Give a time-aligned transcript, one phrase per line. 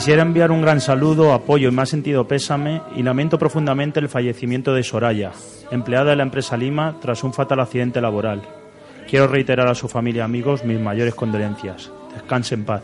[0.00, 4.72] Quisiera enviar un gran saludo, apoyo y más sentido pésame y lamento profundamente el fallecimiento
[4.72, 5.32] de Soraya,
[5.70, 8.40] empleada de la empresa Lima tras un fatal accidente laboral.
[9.06, 11.92] Quiero reiterar a su familia y amigos mis mayores condolencias.
[12.14, 12.82] Descanse en paz.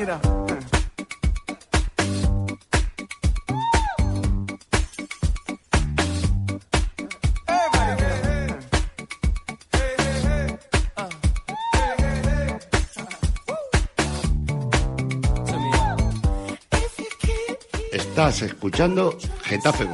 [0.00, 0.39] get up.
[18.30, 19.88] Estás escuchando Getafe.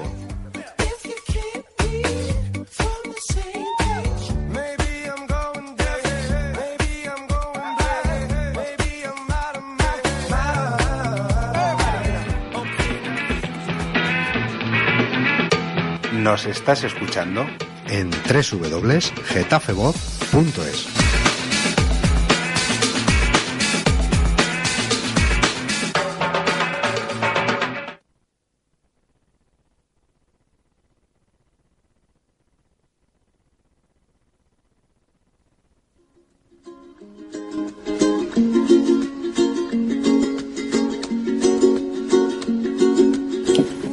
[16.12, 17.46] Nos estás escuchando
[17.88, 21.05] en www.getafevoz.es.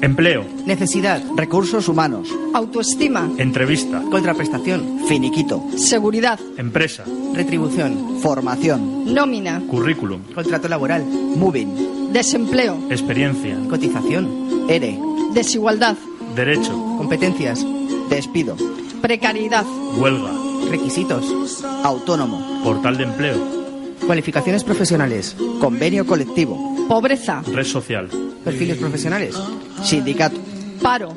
[0.03, 1.21] Empleo, Necesidad.
[1.37, 2.27] Recursos humanos.
[2.53, 3.31] Autoestima.
[3.37, 4.99] entrevista, Contraprestación.
[5.07, 5.63] Finiquito.
[5.77, 6.37] Seguridad.
[6.57, 8.19] empresa, Retribución.
[8.21, 9.13] Formación.
[9.13, 9.61] Nómina.
[9.69, 11.05] currículum, Contrato laboral.
[11.05, 12.11] Moving.
[12.11, 12.77] Desempleo.
[12.89, 14.65] experiencia, Cotización.
[14.69, 14.99] ERE.
[15.33, 15.95] Desigualdad.
[16.35, 17.65] derecho, Competencias.
[18.09, 18.57] Despido.
[19.01, 19.65] Precariedad.
[19.97, 20.31] huelga,
[20.69, 21.63] Requisitos.
[21.83, 22.61] Autónomo.
[22.61, 23.63] portal de empleo,
[24.05, 25.33] Cualificaciones profesionales.
[25.61, 26.75] Convenio colectivo.
[26.89, 27.41] Pobreza.
[27.47, 28.09] red social,
[28.43, 29.33] Perfiles profesionales.
[29.83, 30.39] Sindicato.
[30.81, 31.15] Paro.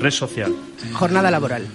[0.00, 0.52] red social.
[0.92, 1.66] Jornada laboral.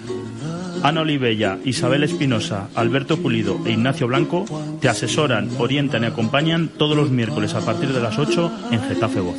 [0.82, 4.46] Ana Olivella, Isabel Espinosa, Alberto Pulido e Ignacio Blanco
[4.80, 9.20] te asesoran, orientan y acompañan todos los miércoles a partir de las 8 en Getafe
[9.20, 9.36] Voz.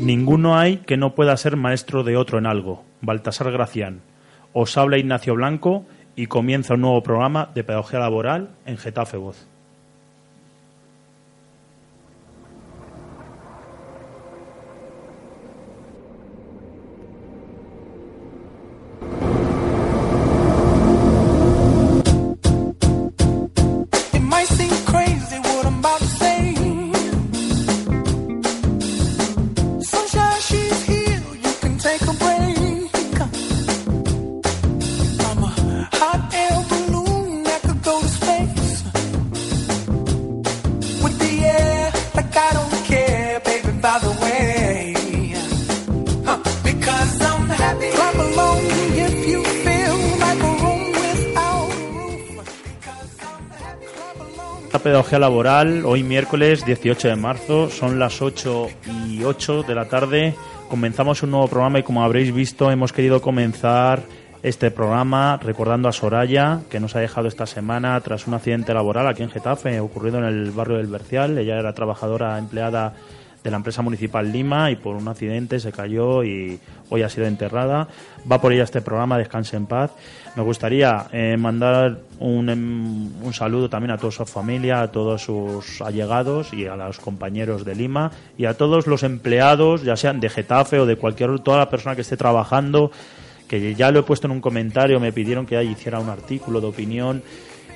[0.00, 2.84] Ninguno hay que no pueda ser maestro de otro en algo.
[3.02, 4.00] Baltasar Gracián.
[4.52, 5.86] Os habla Ignacio Blanco
[6.20, 9.49] y comienza un nuevo programa de pedagogía laboral en Getafe Voz.
[54.90, 58.66] Pedagogía Laboral, hoy miércoles 18 de marzo, son las 8
[59.06, 60.34] y 8 de la tarde.
[60.68, 64.02] Comenzamos un nuevo programa y como habréis visto hemos querido comenzar
[64.42, 69.06] este programa recordando a Soraya, que nos ha dejado esta semana tras un accidente laboral
[69.06, 71.38] aquí en Getafe, ocurrido en el barrio del Bercial.
[71.38, 72.94] Ella era trabajadora empleada
[73.44, 76.58] de la empresa municipal Lima y por un accidente se cayó y
[76.88, 77.86] hoy ha sido enterrada.
[78.30, 79.92] Va por ella este programa, Descanse en paz.
[80.36, 85.22] Me gustaría eh, mandar un, em, un saludo también a toda su familia, a todos
[85.22, 90.20] sus allegados y a los compañeros de Lima y a todos los empleados, ya sean
[90.20, 92.92] de Getafe o de cualquier toda la persona que esté trabajando,
[93.48, 96.68] que ya lo he puesto en un comentario, me pidieron que hiciera un artículo de
[96.68, 97.22] opinión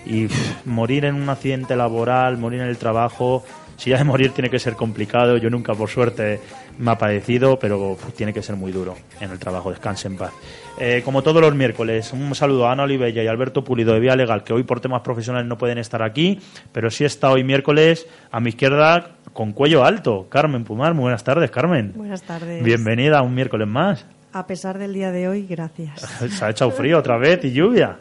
[0.07, 0.29] y
[0.65, 3.43] morir en un accidente laboral, morir en el trabajo,
[3.77, 6.41] si ya de morir tiene que ser complicado, yo nunca por suerte
[6.79, 10.33] me ha padecido, pero tiene que ser muy duro en el trabajo, descanse en paz.
[10.79, 14.17] Eh, como todos los miércoles, un saludo a Ana Olivella y Alberto Pulido de Vía
[14.17, 16.41] Legal, que hoy por temas profesionales no pueden estar aquí,
[16.73, 20.95] pero sí está hoy miércoles a mi izquierda con cuello alto, Carmen Pumar.
[20.95, 21.93] Muy buenas tardes, Carmen.
[21.95, 22.63] Buenas tardes.
[22.63, 24.07] Bienvenida a un miércoles más.
[24.33, 26.01] A pesar del día de hoy, gracias.
[26.31, 27.99] Se ha echado frío otra vez y lluvia.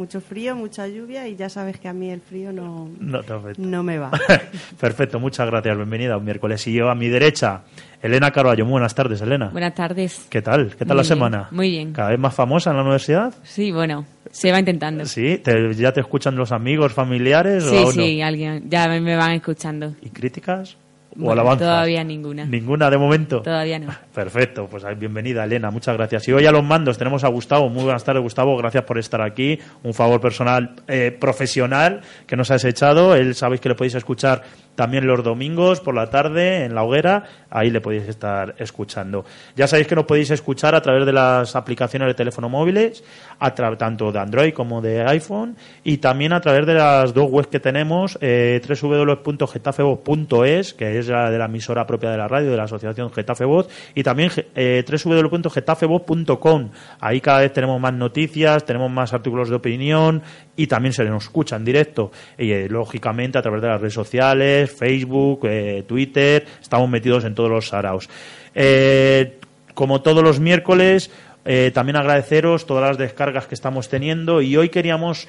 [0.00, 3.20] Mucho frío, mucha lluvia y ya sabes que a mí el frío no, No,
[3.58, 4.10] no me va.
[4.80, 5.76] Perfecto, muchas gracias.
[5.76, 6.66] Bienvenida un miércoles.
[6.68, 7.64] Y yo a mi derecha,
[8.00, 8.64] Elena Carballo.
[8.64, 9.50] Muy buenas tardes, Elena.
[9.50, 10.26] Buenas tardes.
[10.30, 10.70] ¿Qué tal?
[10.70, 11.48] ¿Qué tal Muy la bien, semana?
[11.50, 11.92] muy bien.
[11.92, 13.34] ¿Cada vez más famosa en la universidad?
[13.42, 15.04] Sí, bueno, se va intentando.
[15.04, 17.62] Sí, ¿Te- ¿ya te escuchan los amigos, familiares?
[17.64, 18.26] Sí, o sí, no?
[18.26, 19.94] alguien, ya me van escuchando.
[20.00, 20.78] ¿Y críticas?
[21.12, 21.66] ¿O Bueno, alabanzas?
[21.66, 22.44] todavía ninguna.
[22.44, 23.42] ¿Ninguna de momento?
[23.42, 23.88] Todavía no.
[24.14, 26.28] Perfecto, pues bienvenida Elena, muchas gracias.
[26.28, 27.68] Y hoy a los mandos tenemos a Gustavo.
[27.68, 29.58] Muy buenas tardes, Gustavo, gracias por estar aquí.
[29.82, 33.14] Un favor personal, eh, profesional que nos has echado.
[33.16, 34.42] Él sabéis que le podéis escuchar
[34.74, 37.24] también los domingos por la tarde en la hoguera.
[37.50, 39.24] Ahí le podéis estar escuchando.
[39.56, 43.04] Ya sabéis que nos podéis escuchar a través de las aplicaciones de teléfono móviles,
[43.38, 47.48] a tanto de Android como de iPhone, y también a través de las dos webs
[47.48, 52.56] que tenemos, eh, www.getafevoz.es, que es la de la emisora propia de la radio, de
[52.56, 56.70] la asociación Getafe Voz, y también eh, www.getafevoz.com.
[57.00, 60.22] Ahí cada vez tenemos más noticias, tenemos más artículos de opinión
[60.56, 62.10] y también se nos escucha en directo.
[62.36, 67.34] Y eh, lógicamente a través de las redes sociales, Facebook, eh, Twitter, estamos metidos en
[67.34, 68.08] todos los saraos.
[68.54, 69.38] Eh,
[69.74, 71.10] como todos los miércoles,
[71.44, 75.28] eh, también agradeceros todas las descargas que estamos teniendo y hoy queríamos,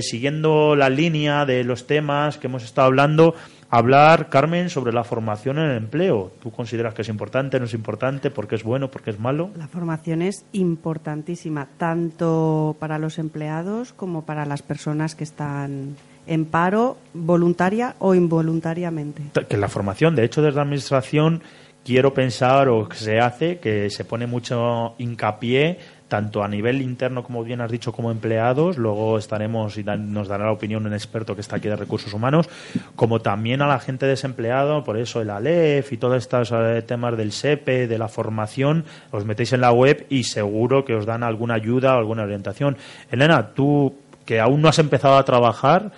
[0.00, 3.34] siguiendo la línea de los temas que hemos estado hablando,
[3.70, 6.32] hablar, Carmen, sobre la formación en el empleo.
[6.42, 9.18] ¿Tú consideras que es importante, no es importante, por qué es bueno, por qué es
[9.18, 9.50] malo?
[9.56, 16.44] La formación es importantísima, tanto para los empleados como para las personas que están en
[16.44, 19.22] paro, voluntaria o involuntariamente.
[19.48, 21.42] Que la formación, de hecho, desde la Administración
[21.84, 25.78] quiero pensar o que se hace que se pone mucho hincapié
[26.08, 30.44] tanto a nivel interno, como bien has dicho, como empleados, luego estaremos y nos dará
[30.44, 32.48] la opinión un experto que está aquí de recursos humanos,
[32.94, 37.16] como también a la gente desempleada, por eso el ALEF y todos estos eh, temas
[37.16, 41.22] del SEPE, de la formación, os metéis en la web y seguro que os dan
[41.22, 42.76] alguna ayuda o alguna orientación.
[43.10, 45.92] Elena, tú que aún no has empezado a trabajar,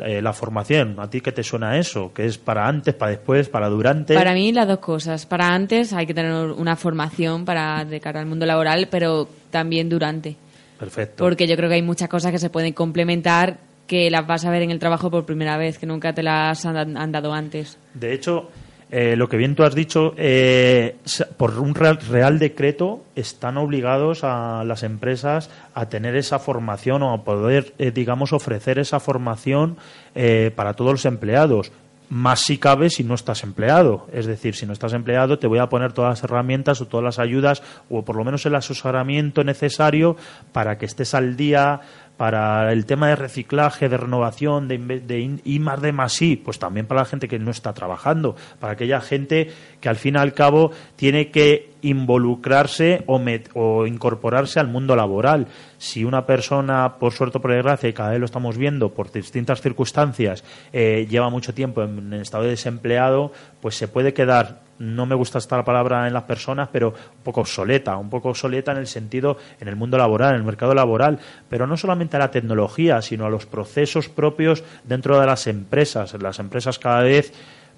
[0.00, 2.12] eh, la formación, ¿a ti qué te suena eso?
[2.12, 4.14] ¿Que es para antes, para después, para durante?
[4.14, 5.26] Para mí las dos cosas.
[5.26, 9.88] Para antes hay que tener una formación para de cara al mundo laboral, pero también
[9.88, 10.36] durante.
[10.78, 11.22] Perfecto.
[11.22, 14.50] Porque yo creo que hay muchas cosas que se pueden complementar que las vas a
[14.50, 17.78] ver en el trabajo por primera vez, que nunca te las han, han dado antes.
[17.92, 18.50] De hecho,
[18.96, 20.98] eh, lo que bien tú has dicho, eh,
[21.36, 27.12] por un real, real decreto están obligados a las empresas a tener esa formación o
[27.12, 29.78] a poder, eh, digamos, ofrecer esa formación
[30.14, 31.72] eh, para todos los empleados.
[32.08, 34.06] Más si cabe si no estás empleado.
[34.12, 37.02] Es decir, si no estás empleado, te voy a poner todas las herramientas o todas
[37.02, 40.16] las ayudas o por lo menos el asesoramiento necesario
[40.52, 41.80] para que estés al día,
[42.16, 46.58] para el tema de reciclaje, de renovación, de, de I más de más I, pues
[46.58, 50.18] también para la gente que no está trabajando, para aquella gente que al fin y
[50.18, 55.48] al cabo tiene que involucrarse o incorporarse al mundo laboral.
[55.76, 59.12] Si una persona, por suerte o por desgracia, y cada vez lo estamos viendo por
[59.12, 64.63] distintas circunstancias, eh, lleva mucho tiempo en, en estado de desempleado, pues se puede quedar
[64.78, 68.72] no me gusta esta palabra en las personas, pero un poco obsoleta, un poco obsoleta
[68.72, 72.20] en el sentido, en el mundo laboral, en el mercado laboral, pero no solamente a
[72.20, 76.14] la tecnología, sino a los procesos propios dentro de las empresas.
[76.20, 77.32] Las empresas cada vez,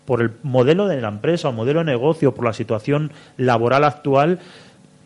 [0.05, 4.41] por el modelo de la empresa o modelo de negocio, por la situación laboral actual,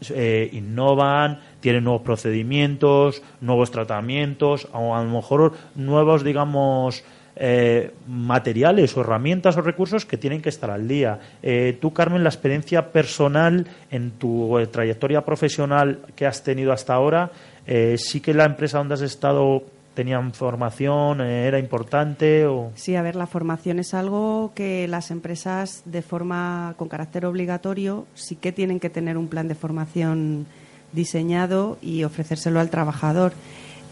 [0.08, 7.04] eh, innovan, tienen nuevos procedimientos, nuevos tratamientos, o a lo mejor nuevos, digamos,
[7.36, 11.18] eh, materiales o herramientas o recursos que tienen que estar al día.
[11.42, 16.94] Eh, tú, Carmen, la experiencia personal en tu eh, trayectoria profesional que has tenido hasta
[16.94, 17.30] ahora,
[17.66, 19.62] eh, sí que la empresa donde has estado
[19.94, 25.82] tenían formación, era importante o Sí, a ver, la formación es algo que las empresas
[25.84, 30.46] de forma con carácter obligatorio sí que tienen que tener un plan de formación
[30.92, 33.32] diseñado y ofrecérselo al trabajador.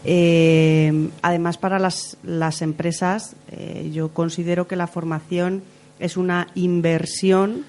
[0.05, 5.61] Eh, además, para las, las empresas, eh, yo considero que la formación
[5.99, 7.65] es una inversión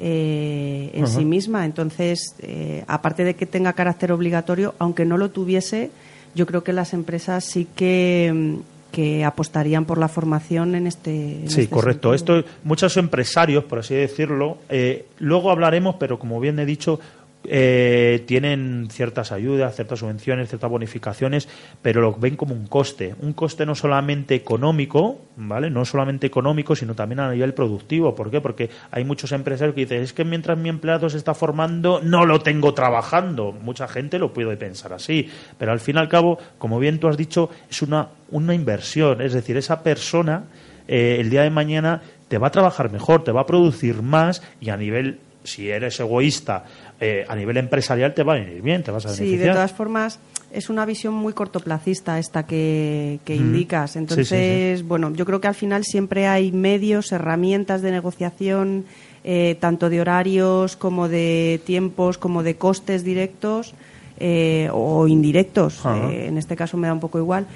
[0.00, 1.64] eh, en sí misma.
[1.66, 5.90] Entonces, eh, aparte de que tenga carácter obligatorio, aunque no lo tuviese,
[6.34, 8.56] yo creo que las empresas sí que,
[8.90, 11.42] que apostarían por la formación en este.
[11.42, 12.16] en Sí, este correcto.
[12.16, 12.38] sentido.
[12.40, 16.98] Esto, muchos empresarios, por así decirlo, eh, luego hablaremos, pero como bien he dicho,
[17.46, 21.48] eh, tienen ciertas ayudas, ciertas subvenciones, ciertas bonificaciones,
[21.82, 23.14] pero lo ven como un coste.
[23.20, 25.70] Un coste no solamente económico, ¿vale?
[25.70, 28.14] No solamente económico, sino también a nivel productivo.
[28.14, 28.40] ¿Por qué?
[28.40, 32.26] Porque hay muchos empresarios que dicen, es que mientras mi empleado se está formando, no
[32.26, 33.52] lo tengo trabajando.
[33.52, 37.08] Mucha gente lo puede pensar así, pero al fin y al cabo, como bien tú
[37.08, 39.20] has dicho, es una, una inversión.
[39.20, 40.44] Es decir, esa persona
[40.86, 44.42] eh, el día de mañana te va a trabajar mejor, te va a producir más
[44.60, 46.64] y a nivel, si eres egoísta,
[46.98, 49.48] eh, a nivel empresarial te va a venir bien, te vas a Sí, beneficiar.
[49.48, 50.18] de todas formas,
[50.52, 53.90] es una visión muy cortoplacista esta que, que indicas.
[53.90, 58.86] Sí, sí, Entonces, bueno, yo creo que al final siempre hay medios, herramientas de negociación,
[59.22, 63.74] eh, tanto de horarios como de tiempos, como de costes directos
[64.18, 65.80] eh, o indirectos.
[65.84, 67.46] En este caso me da un poco igual,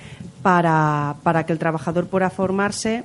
[0.43, 3.05] para, para que el trabajador pueda formarse,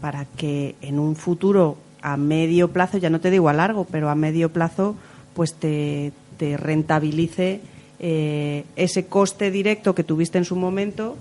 [0.00, 4.10] para que en un futuro a medio plazo, ya no te digo a largo, pero
[4.10, 4.96] a medio plazo,
[5.34, 7.60] pues te, rentabilice
[8.00, 11.16] eh, ese coste directo que tuviste en su momento,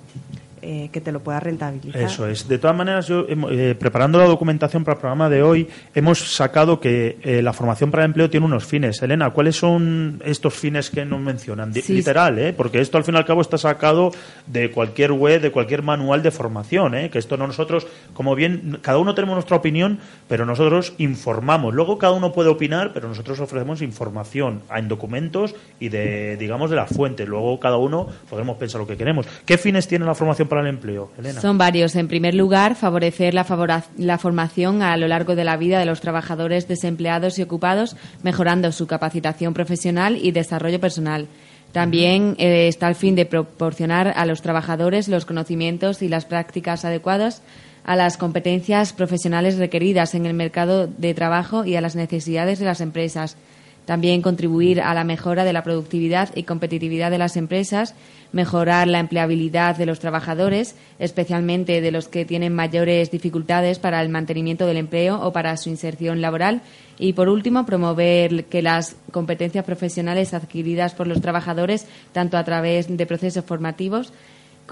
[0.62, 2.02] eh, que te lo pueda rentabilizar.
[2.02, 2.48] Eso es.
[2.48, 6.80] De todas maneras, yo, eh, preparando la documentación para el programa de hoy, hemos sacado
[6.80, 9.02] que eh, la formación para el empleo tiene unos fines.
[9.02, 11.74] Elena, ¿cuáles son estos fines que nos mencionan?
[11.74, 11.94] Sí.
[11.94, 12.54] Literal, ¿eh?
[12.54, 14.12] Porque esto al fin y al cabo está sacado
[14.48, 17.10] de cualquier web, de cualquier manual de formación, ¿eh?
[17.10, 21.74] Que esto no nosotros, como bien, cada uno tenemos nuestra opinión, pero nosotros informamos.
[21.74, 26.76] Luego cada uno puede opinar, pero nosotros ofrecemos información en documentos y de, digamos, de
[26.76, 27.28] las fuentes.
[27.28, 29.26] Luego cada uno podremos pensar lo que queremos.
[29.46, 31.40] ¿Qué fines tiene la formación para el empleo, Elena?
[31.40, 31.96] Son varios.
[31.96, 36.68] En primer lugar, favorecer la formación a lo largo de la vida de los trabajadores
[36.68, 41.28] desempleados y ocupados, mejorando su capacitación profesional y desarrollo personal.
[41.72, 46.84] También eh, está el fin de proporcionar a los trabajadores los conocimientos y las prácticas
[46.84, 47.44] adecuadas
[47.86, 52.66] a las competencias profesionales requeridas en el mercado de trabajo y a las necesidades de
[52.66, 53.38] las empresas.
[53.86, 57.96] También contribuir a la mejora de la productividad y competitividad de las empresas,
[58.32, 64.10] mejorar la empleabilidad de los trabajadores, especialmente de los que tienen mayores dificultades para el
[64.10, 66.62] mantenimiento del empleo o para su inserción laboral.
[66.98, 72.96] Y, por último, promover que las competencias profesionales adquiridas por los trabajadores, tanto a través
[72.96, 74.14] de procesos formativos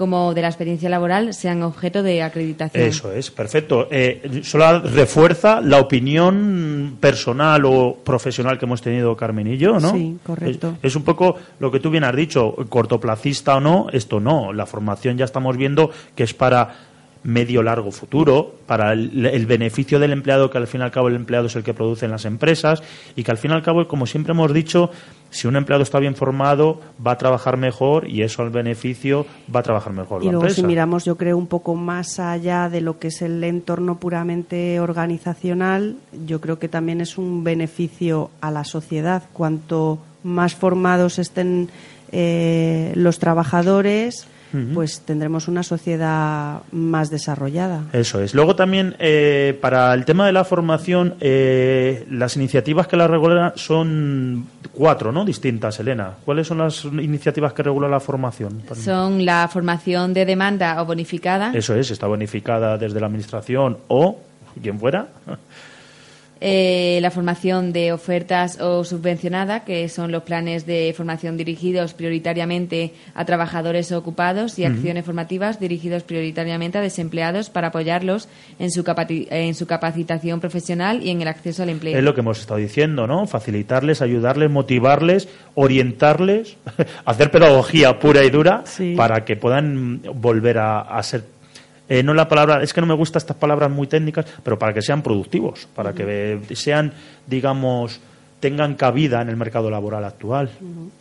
[0.00, 2.84] como de la experiencia laboral, sean objeto de acreditación.
[2.88, 3.86] Eso es, perfecto.
[3.90, 9.92] Eh, solo refuerza la opinión personal o profesional que hemos tenido Carmen y yo, ¿no?
[9.92, 10.78] Sí, correcto.
[10.80, 14.54] Es, es un poco lo que tú bien has dicho, cortoplacista o no, esto no.
[14.54, 16.89] La formación ya estamos viendo que es para
[17.22, 21.08] medio largo futuro, para el, el beneficio del empleado, que al fin y al cabo
[21.08, 22.82] el empleado es el que produce en las empresas,
[23.16, 24.90] y que al fin y al cabo, como siempre hemos dicho,
[25.30, 29.60] si un empleado está bien formado, va a trabajar mejor y eso al beneficio va
[29.60, 30.60] a trabajar mejor Y la luego empresa.
[30.60, 34.80] si miramos, yo creo, un poco más allá de lo que es el entorno puramente
[34.80, 35.96] organizacional,
[36.26, 39.22] yo creo que también es un beneficio a la sociedad.
[39.32, 41.70] Cuanto más formados estén
[42.10, 44.26] eh, los trabajadores,
[44.74, 47.84] pues tendremos una sociedad más desarrollada.
[47.92, 48.34] Eso es.
[48.34, 53.52] Luego también, eh, para el tema de la formación, eh, las iniciativas que la regulan
[53.56, 55.24] son cuatro, ¿no?
[55.24, 56.14] Distintas, Elena.
[56.24, 58.62] ¿Cuáles son las iniciativas que regulan la formación?
[58.74, 64.18] Son la formación de demanda o bonificada, Eso es, está bonificada desde la Administración o
[64.60, 65.08] quien fuera.
[66.42, 72.92] Eh, la formación de ofertas o subvencionada, que son los planes de formación dirigidos prioritariamente
[73.14, 78.28] a trabajadores ocupados y acciones formativas dirigidos prioritariamente a desempleados para apoyarlos
[78.58, 81.96] en su, en su capacitación profesional y en el acceso al empleo.
[81.98, 83.26] Es lo que hemos estado diciendo, ¿no?
[83.26, 86.56] Facilitarles, ayudarles, motivarles, orientarles,
[87.04, 88.94] hacer pedagogía pura y dura Sí.
[88.96, 91.24] para que puedan volver a, a ser.
[91.90, 94.72] Eh, no la palabra, es que no me gustan estas palabras muy técnicas, pero para
[94.72, 96.92] que sean productivos, para que sean,
[97.26, 98.00] digamos,
[98.40, 100.50] tengan cabida en el mercado laboral actual.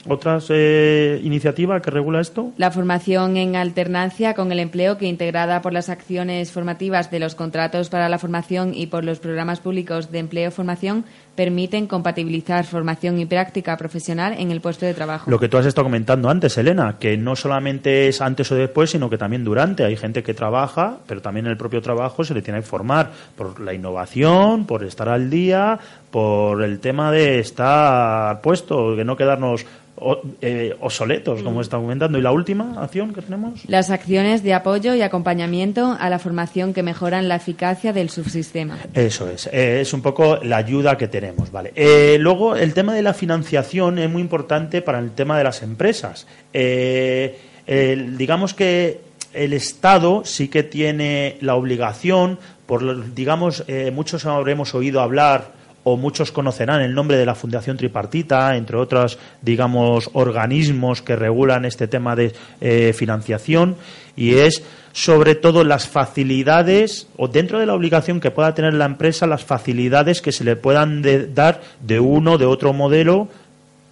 [0.08, 2.52] ¿Otras eh, iniciativa que regula esto?
[2.58, 7.36] La formación en alternancia con el empleo que integrada por las acciones formativas de los
[7.36, 11.06] contratos para la formación y por los programas públicos de empleo formación
[11.40, 15.32] permiten compatibilizar formación y práctica profesional en el puesto de trabajo.
[15.32, 18.90] Lo que tú has estado comentando antes, Elena, que no solamente es antes o después,
[18.90, 19.86] sino que también durante.
[19.86, 23.12] Hay gente que trabaja, pero también en el propio trabajo se le tiene que formar
[23.38, 25.80] por la innovación, por estar al día,
[26.12, 29.66] por el tema de estar puesto, de no quedarnos
[30.02, 32.18] o- eh, obsoletos, como está comentando.
[32.18, 33.66] ¿Y la última acción que tenemos?
[33.68, 38.78] Las acciones de apoyo y acompañamiento a la formación que mejoran la eficacia del subsistema.
[38.94, 41.74] Eso es, eh, es un poco la ayuda que tenemos, ¿vale?
[41.76, 45.62] Eh, luego, el tema de la financiación es muy importante para el tema de las
[45.64, 46.28] empresas.
[46.54, 49.02] El- digamos que
[49.34, 53.64] el Estado sí que tiene la obligación, por, lo- digamos,
[53.94, 55.59] muchos habremos oído hablar
[55.94, 61.66] o muchos conocerán el nombre de la Fundación Tripartita, entre otros, digamos, organismos que regulan
[61.66, 63.76] este tema de eh, financiación,
[64.16, 68.86] y es sobre todo las facilidades, o dentro de la obligación que pueda tener la
[68.86, 73.28] empresa, las facilidades que se le puedan de- dar de uno, de otro modelo,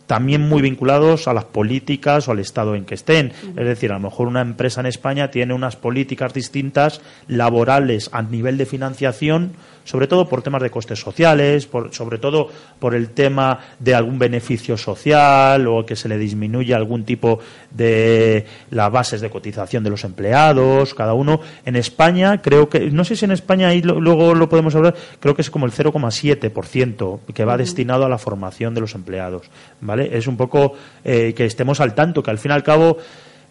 [0.07, 3.33] también muy vinculados a las políticas o al estado en que estén.
[3.57, 8.21] Es decir, a lo mejor una empresa en España tiene unas políticas distintas laborales a
[8.21, 9.51] nivel de financiación,
[9.87, 14.19] sobre todo por temas de costes sociales, por, sobre todo por el tema de algún
[14.19, 17.39] beneficio social o que se le disminuye algún tipo
[17.71, 21.39] de las bases de cotización de los empleados, cada uno.
[21.65, 24.93] En España, creo que, no sé si en España ahí lo- luego lo podemos hablar,
[25.21, 29.49] creo que es como el 0,7% que va destinado a la formación de los empleados.
[29.79, 30.17] ¿Vale?
[30.17, 30.73] Es un poco
[31.05, 32.97] eh, que estemos al tanto, que al fin y al cabo,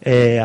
[0.03, 0.39] eh,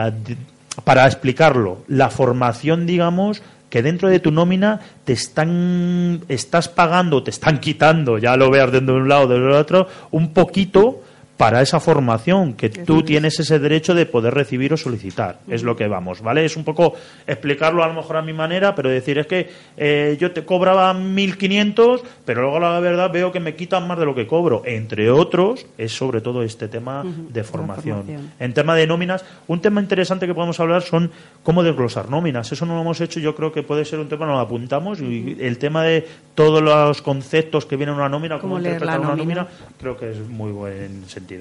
[0.84, 7.30] para explicarlo, la formación, digamos, que dentro de tu nómina te están estás pagando, te
[7.30, 11.00] están quitando, ya lo veas de un lado o del otro, un poquito
[11.42, 15.40] para esa formación que tú tienes ese derecho de poder recibir o solicitar.
[15.48, 16.44] Es lo que vamos, ¿vale?
[16.44, 16.94] Es un poco
[17.26, 20.94] explicarlo a lo mejor a mi manera, pero decir es que eh, yo te cobraba
[20.94, 24.62] 1.500, pero luego la verdad veo que me quitan más de lo que cobro.
[24.64, 28.04] Entre otros, es sobre todo este tema de formación.
[28.04, 28.30] formación.
[28.38, 31.10] En tema de nóminas, un tema interesante que podemos hablar son
[31.42, 32.52] cómo desglosar nóminas.
[32.52, 35.00] Eso no lo hemos hecho, yo creo que puede ser un tema, nos lo apuntamos,
[35.00, 39.00] y el tema de todos los conceptos que vienen en una nómina, cómo, Cómo interpretar
[39.00, 39.42] una nómina.
[39.42, 39.48] nómina,
[39.80, 41.31] creo que es muy buen sentido.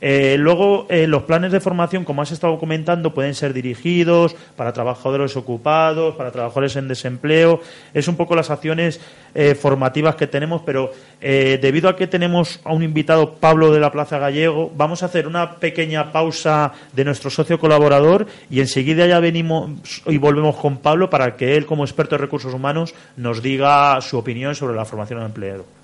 [0.00, 4.72] Eh, luego, eh, los planes de formación, como has estado comentando, pueden ser dirigidos para
[4.72, 7.60] trabajadores ocupados, para trabajadores en desempleo.
[7.94, 9.00] Es un poco las acciones
[9.34, 13.90] eh, formativas que tenemos, pero debido a que tenemos a un invitado, Pablo de la
[13.90, 19.18] Plaza Gallego, vamos a hacer una pequeña pausa de nuestro socio colaborador y enseguida ya
[19.18, 19.70] venimos
[20.06, 24.18] y volvemos con Pablo para que él, como experto en recursos humanos, nos diga su
[24.18, 25.75] opinión sobre la formación del empleado.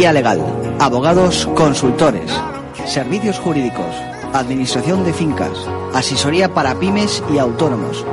[0.00, 0.40] Vía Legal.
[0.78, 2.32] Abogados consultores.
[2.86, 3.94] Servicios jurídicos.
[4.32, 5.50] Administración de fincas.
[5.92, 8.06] Asesoría para pymes y autónomos.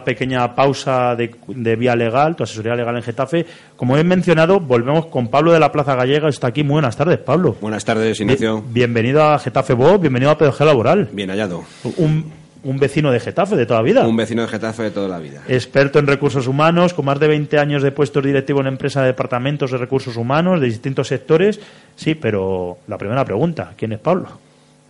[0.07, 3.45] pequeña pausa de, de vía legal, tu asesoría legal en Getafe.
[3.77, 6.31] Como he mencionado, volvemos con Pablo de la Plaza Gallega.
[6.31, 6.63] Está aquí.
[6.63, 7.57] Muy buenas tardes, Pablo.
[7.61, 8.63] Buenas tardes, Ignacio.
[8.63, 11.09] Bien- bienvenido a Getafe Voz, bienvenido a PDG Laboral.
[11.13, 11.65] Bien hallado.
[11.99, 14.07] Un, un vecino de Getafe de toda la vida.
[14.09, 15.43] Un vecino de Getafe de toda la vida.
[15.49, 19.09] Experto en recursos humanos, con más de 20 años de puestos directivos en empresas de
[19.09, 21.61] departamentos de recursos humanos de distintos sectores.
[21.97, 24.29] Sí, pero la primera pregunta, ¿quién es Pablo?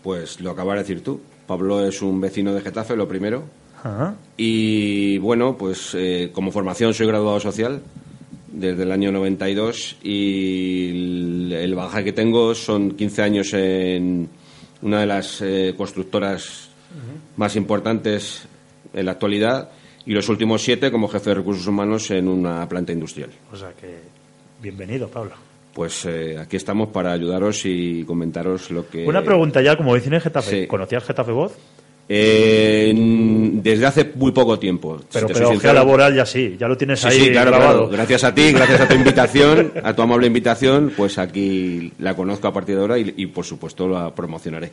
[0.02, 1.20] Pues lo acabas de decir tú.
[1.46, 3.44] Pablo es un vecino de Getafe, lo primero.
[3.87, 4.16] Ajá.
[4.37, 7.83] Y bueno, pues eh, como formación soy graduado social
[8.49, 14.29] desde el año 92 y el, el bagaje que tengo son 15 años en
[14.83, 16.68] una de las eh, constructoras
[17.37, 18.46] más importantes
[18.92, 19.70] en la actualidad
[20.07, 23.31] y los últimos siete como jefe de recursos humanos en una planta industrial.
[23.53, 23.99] O sea que,
[24.62, 25.33] bienvenido, Pablo.
[25.75, 29.07] Pues eh, aquí estamos para ayudaros y comentaros lo que...
[29.07, 30.62] Una pregunta ya, como vecino de Getafe.
[30.62, 30.66] sí.
[30.66, 31.53] ¿Conocías Getafe Voz?
[32.08, 32.92] Eh,
[33.62, 34.98] desde hace muy poco tiempo.
[34.98, 35.74] si Pero pedagogía sincero.
[35.74, 37.78] laboral ya sí, ya lo tienes Sí, ahí sí, claro, grabado.
[37.80, 37.88] claro.
[37.92, 42.46] Gracias a ti, gracias a tu invitación, a tu amable invitación, pues aquí la conozco
[42.48, 44.70] a partir de ahora y, y, por supuesto la promocionaré.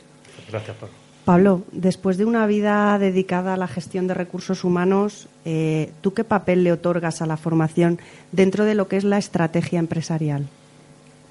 [0.52, 0.94] Gracias, Pablo.
[1.26, 6.26] Pablo, después de una vida dedicada a la gestión de recursos humanos, eh, ¿tú qué
[6.26, 7.98] papel le otorgas a la formación
[8.34, 10.48] dentro de lo que es la estrategia empresarial?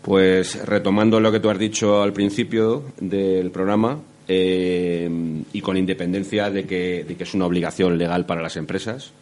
[0.00, 5.11] Pues retomando lo que tú has dicho al principio del programa eh,
[5.52, 9.12] y con independencia de que, de que es una obligación legal para las empresas,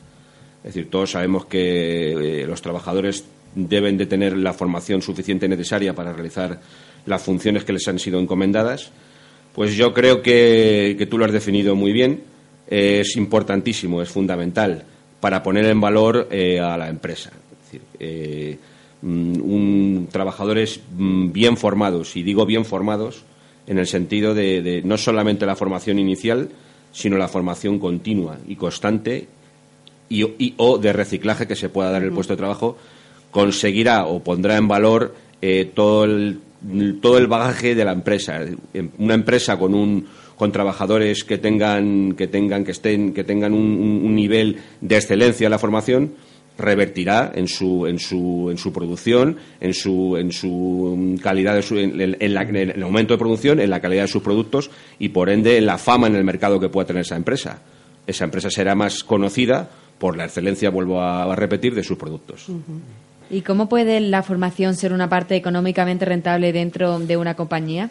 [0.62, 5.94] es decir, todos sabemos que eh, los trabajadores deben de tener la formación suficiente necesaria
[5.94, 6.60] para realizar
[7.06, 8.90] las funciones que les han sido encomendadas.
[9.54, 12.22] Pues yo creo que, que tú lo has definido muy bien.
[12.68, 14.84] Es importantísimo, es fundamental
[15.18, 17.30] para poner en valor eh, a la empresa.
[17.30, 18.58] Es decir,
[19.02, 23.24] mm, un, trabajadores mm, bien formados, y digo bien formados,
[23.70, 26.50] en el sentido de, de no solamente la formación inicial,
[26.92, 29.28] sino la formación continua y constante
[30.08, 32.76] y, y- o de reciclaje que se pueda dar en el puesto de trabajo,
[33.30, 36.40] conseguirá o pondrá en valor eh, todo el
[37.00, 38.40] todo el bagaje de la empresa.
[38.98, 40.04] Una empresa con un
[40.36, 44.96] con trabajadores que tengan que tengan que estén que tengan un, un- un nivel de
[44.96, 46.12] excelencia en la formación
[46.60, 51.78] revertirá en su en su en su producción en su en su calidad de su,
[51.78, 55.08] en, en la- en el aumento de producción en la calidad de sus productos y
[55.10, 57.62] por ende en la fama en el mercado que pueda tener esa empresa
[58.06, 62.46] esa empresa será más conocida por la excelencia vuelvo a, a repetir de sus productos
[63.32, 67.88] ¿Y cómo puede la formación ser una parte económicamente rentable dentro de una compañía?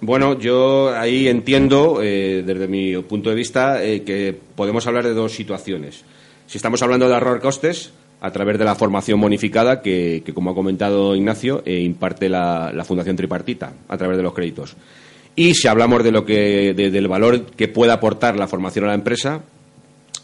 [0.00, 5.12] Bueno, yo ahí entiendo, eh, desde mi punto de vista, eh, que podemos hablar de
[5.14, 6.04] dos situaciones.
[6.46, 10.50] Si estamos hablando de ahorrar costes, a través de la formación bonificada que, que, como
[10.50, 14.74] ha comentado Ignacio, eh, imparte la, la Fundación Tripartita a través de los créditos.
[15.34, 18.88] Y si hablamos de lo que, de- del valor que pueda aportar la formación a
[18.88, 19.42] la empresa,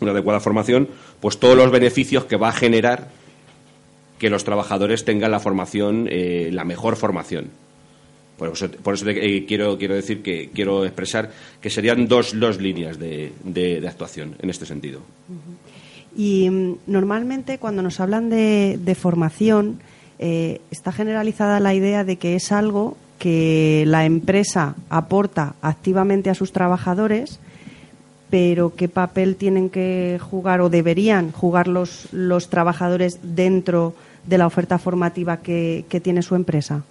[0.00, 0.88] una adecuada formación,
[1.20, 3.08] pues todos los beneficios que va a generar
[4.18, 7.50] que los trabajadores tengan la formación, eh, la mejor formación.
[8.38, 12.58] Por eso, por eso eh, quiero, quiero decir que quiero expresar que serían dos, dos
[12.60, 15.00] líneas de- de actuación en este sentido.
[16.16, 19.80] Y mm, normalmente cuando nos hablan de, formación,
[20.18, 26.34] eh, está generalizada la idea de que es algo que la empresa aporta activamente a
[26.34, 27.38] sus trabajadores,
[28.30, 33.94] pero qué papel tienen que jugar o deberían jugar los, los trabajadores dentro
[34.26, 36.82] de la oferta formativa que, que tiene su empresa.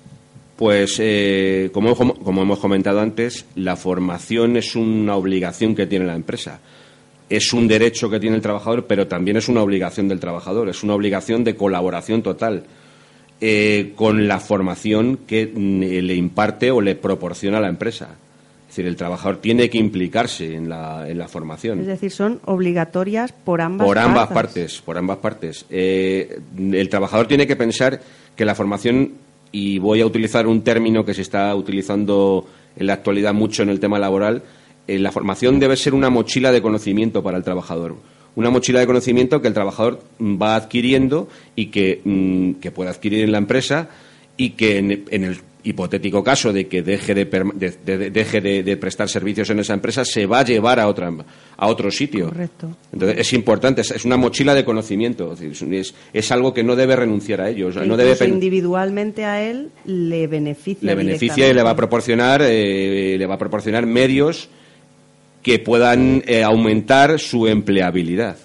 [0.62, 6.16] Pues, eh, como, como hemos comentado antes, la formación es una obligación que tiene la
[6.16, 6.60] empresa.
[7.32, 10.68] Es un derecho que tiene el trabajador, pero también es una obligación del trabajador.
[10.68, 12.66] Es una obligación de colaboración total
[13.40, 18.10] eh, con la formación que mm, le imparte o le proporciona la empresa.
[18.64, 21.80] Es decir, el trabajador tiene que implicarse en la, en la formación.
[21.80, 24.34] Es decir, son obligatorias por ambas por ambas partes.
[24.36, 25.66] partes, por ambas partes.
[25.70, 28.02] Eh, el trabajador tiene que pensar
[28.36, 29.14] que la formación,
[29.54, 33.70] y voy a utilizar un término que se está utilizando en la actualidad mucho en
[33.70, 34.44] el tema laboral,
[34.96, 37.96] eh, la formación debe ser una mochila de conocimiento para el trabajador.
[38.36, 42.90] Una mochila de conocimiento que el trabajador mm, va adquiriendo y que, mm, que puede
[42.90, 43.90] adquirir en la empresa
[44.38, 48.78] y que en, en el hipotético caso de que deje de, de- de- deje de-
[48.78, 51.14] prestar servicios en esa empresa se va a llevar a otra
[51.56, 52.76] a otro sitio Correcto.
[52.92, 56.96] entonces es importante es, es una mochila de conocimiento es, es, algo que no debe
[56.96, 60.84] renunciar a ello o sea, no debe individualmente a él le beneficia.
[60.84, 64.50] le beneficia y le va a proporcionar eh, le va a proporcionar medios
[65.42, 68.38] que puedan eh, aumentar su empleabilidad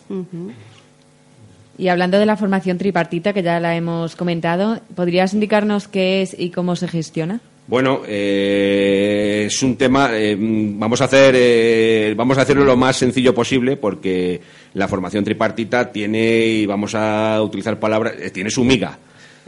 [1.79, 6.35] Y hablando de la formación tripartita, que ya la hemos comentado, ¿podrías indicarnos qué es
[6.39, 7.41] y cómo se gestiona?
[7.69, 10.11] Bueno, eh, es un tema.
[10.13, 14.41] eh, vamos a hacer, eh, vamos a hacerlo lo más sencillo posible porque
[14.75, 18.99] la formación tripartita tiene y vamos a utilizar palabras, tiene su miga.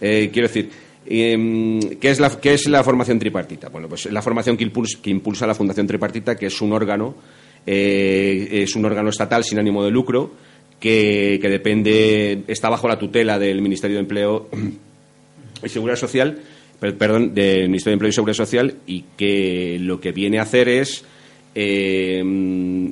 [0.01, 0.71] Quiero decir,
[1.09, 3.69] em, ¿qué, es la, ¿qué es la formación tripartita?
[3.69, 4.65] Bueno, pues es la formación que
[5.11, 7.15] impulsa, la Fundación Tripartita, que es un órgano,
[7.67, 10.33] eh, es un órgano estatal sin ánimo de lucro
[10.81, 14.49] que, depende, está bajo la tutela del Ministerio de Empleo
[15.65, 16.39] y Seguridad Social,
[16.79, 20.43] per- perdón, del Ministerio de Empleo y Seguridad Social y que lo que viene a
[20.43, 21.05] hacer es
[21.55, 22.23] eh,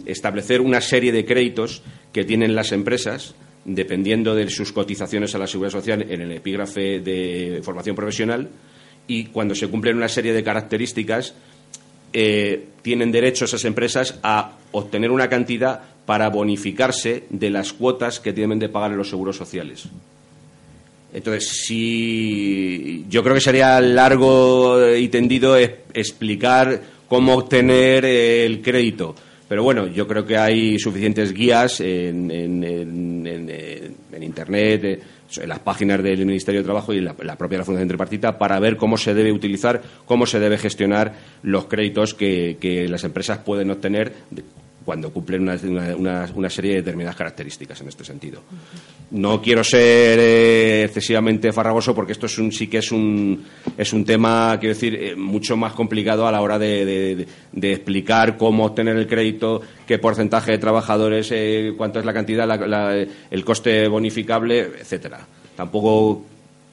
[0.07, 3.35] establecer una serie de créditos que tienen las empresas
[3.67, 8.49] dependiendo de sus cotizaciones a la Seguridad Social en el epígrafe de formación profesional
[9.09, 11.35] y cuando se cumplen una serie de características
[12.13, 18.33] eh, tienen derecho esas empresas a obtener una cantidad para bonificarse de las cuotas que
[18.33, 19.89] tienen de pagar en los seguros sociales.
[21.13, 29.15] Entonces, si yo creo que sería largo y tendido explicar cómo obtener eh, el crédito.
[29.49, 35.01] Pero bueno, yo creo que hay suficientes guías en, en- en- Internet, eh,
[35.37, 38.77] en las páginas del Ministerio de Trabajo y en la, propia Fundación Tripartita para ver
[38.77, 44.13] cómo se debe utilizar, cómo se debe gestionar los créditos que, las empresas pueden obtener
[44.87, 45.59] cuando cumplen una,
[45.99, 48.41] una- una- serie de determinadas características en este sentido.
[49.11, 53.45] No quiero ser eh, excesivamente farragoso porque esto es un, sí que es un,
[53.77, 58.37] es un tema, quiero decir, eh, mucho más complicado a la hora de- de explicar
[58.39, 62.95] cómo obtener el crédito, qué porcentaje de trabajadores, eh, cuánto es la cantidad, la- la-
[63.31, 65.27] el coste bonificable, etcétera.
[65.57, 66.23] Tampoco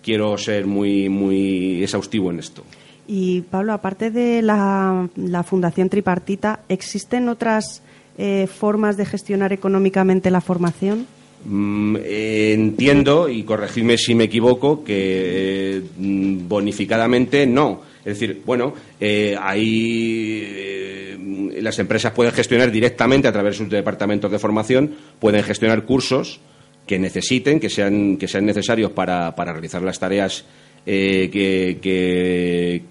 [0.03, 2.63] quiero ser muy, muy exhaustivo en esto.
[3.07, 7.81] Y Pablo, aparte de la, la Fundación Tripartita, ¿existen otras
[8.17, 11.07] eh, formas de gestionar económicamente la formación?
[11.45, 17.81] Mm, entiendo, y corregidme si me equivoco, que mm, bonificadamente no.
[18.05, 21.17] Es decir, bueno, eh, ahí eh,
[21.61, 26.39] las empresas pueden gestionar directamente a través de sus departamentos de formación, pueden gestionar cursos
[26.87, 30.43] que necesiten, que sean, que sean necesarios para, para realizar las tareas
[30.85, 31.79] que-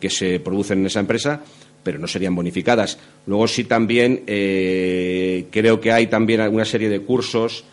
[0.01, 1.43] que se producen en esa empresa,
[1.83, 2.99] pero no serían bonificadas.
[3.27, 7.65] Luego sí también eh, creo que hay también una serie de cursos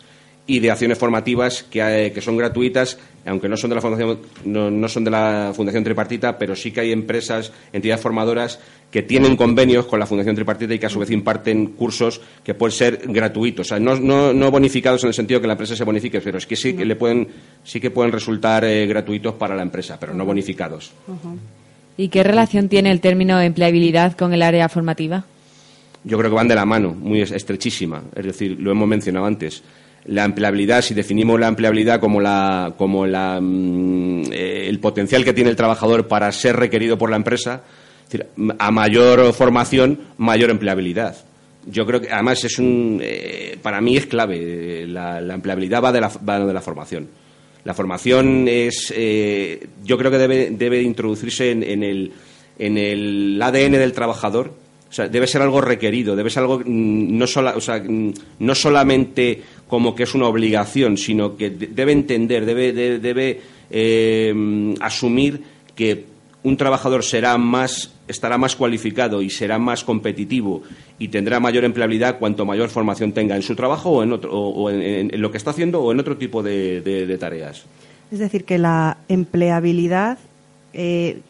[0.46, 4.18] y de acciones formativas que, hay- que son gratuitas, aunque no son de la fundación
[4.46, 8.58] no, no son de la fundación tripartita, pero sí que hay empresas, entidades formadoras
[8.90, 12.54] que tienen convenios con la fundación tripartita y que a su vez imparten cursos que
[12.54, 15.76] pueden ser gratuitos, o sea, no, no- no bonificados en el sentido que la empresa
[15.76, 17.28] se bonifique, pero es que sí que le pueden
[17.62, 20.90] sí que pueden resultar eh, gratuitos para la empresa, pero no bonificados.
[22.00, 25.24] ¿Y qué relación tiene el término empleabilidad con el área formativa?
[26.02, 28.02] yo creo que van de la mano, muy es- estrechísima.
[28.16, 29.62] Es decir, lo hemos mencionado antes.
[30.06, 35.34] La empleabilidad, si definimos la empleabilidad como, la, como la, mm, eh, el potencial que
[35.34, 37.60] tiene el trabajador para ser requerido por la empresa,
[38.58, 41.16] a mayor formación, mayor empleabilidad.
[41.66, 44.38] Yo creo que además es un, eh, para mí es clave.
[44.40, 47.08] eh, La, la empleabilidad va de la, va de la formación.
[47.64, 52.12] La formación es, eh, yo creo que debe, debe introducirse en, en el,
[52.58, 54.54] en el ADN del trabajador.
[54.88, 58.12] O sea, debe ser algo requerido, debe ser algo mm, no, sola- o sea, mm,
[58.40, 63.40] no solamente como que es una obligación, sino que de- debe entender, debe, de- debe
[63.70, 65.40] eh, asumir
[65.76, 66.04] que
[66.42, 70.62] un trabajador será más, estará más cualificado y será más competitivo
[70.98, 74.70] y tendrá mayor empleabilidad cuanto mayor formación tenga en su trabajo o en, otro, o,
[74.70, 77.64] en, lo que está haciendo o en otro tipo de, de- de tareas.
[78.12, 80.18] Es decir, que la empleabilidad,
[80.72, 81.20] eh,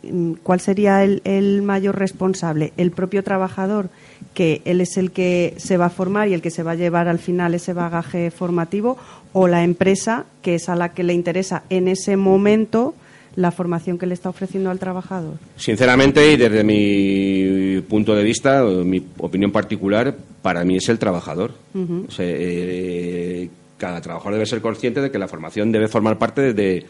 [0.42, 2.72] ¿cuál sería el mayor responsable?
[2.76, 3.88] ¿El propio trabajador,
[4.34, 6.76] que él es el que se va a formar y el que se va a
[6.76, 8.96] llevar al final ese bagaje formativo?
[9.32, 12.94] ¿O la empresa, que es a la que le interesa en ese momento
[13.36, 15.34] la formación que le está ofreciendo al trabajador?
[15.56, 20.98] Sinceramente y desde mi punto de vista, o mi opinión particular, para mí es el
[20.98, 21.52] trabajador.
[21.74, 26.52] O sea, eh, cada trabajador debe ser consciente de que la formación debe formar parte
[26.52, 26.86] de,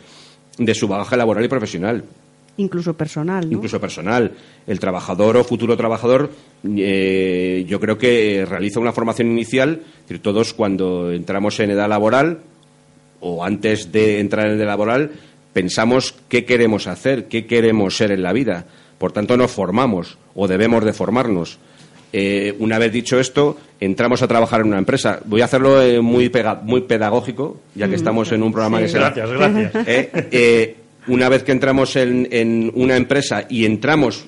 [0.59, 2.05] de su bagaje laboral y profesional.
[2.57, 3.57] Incluso personal, ¿no?
[3.57, 4.33] incluso personal.
[4.67, 6.31] El trabajador o futuro trabajador,
[6.65, 9.81] eh, yo creo que realiza una formación inicial.
[9.83, 12.41] Es decir, todos cuando entramos en edad laboral
[13.21, 15.13] o antes de entrar en edad laboral,
[15.53, 18.67] pensamos qué queremos hacer, qué queremos ser en la vida.
[18.99, 21.59] Por tanto, nos formamos o debemos de formarnos.
[22.13, 25.21] Eh, una vez dicho esto, entramos a trabajar en una empresa.
[25.25, 28.83] Voy a hacerlo eh, muy, pega- muy pedagógico, ya que estamos en un programa Sí.
[28.85, 29.73] que se Gracias, gracias.
[29.87, 34.27] eh, una vez que entramos en, en una empresa y entramos,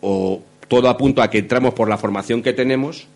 [0.00, 3.06] o todo apunta a que entramos por la formación que tenemos,